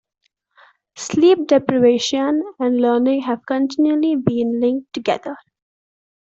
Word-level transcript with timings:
Sleep 0.97 1.45
deprivation 1.47 2.41
and 2.57 2.81
learning 2.81 3.21
have 3.21 3.45
continually 3.45 4.15
been 4.15 4.59
linked 4.59 4.91
together. 4.93 5.37